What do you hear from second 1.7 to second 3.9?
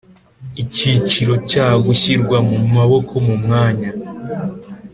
Gushyirwa mu maboko mu mwanya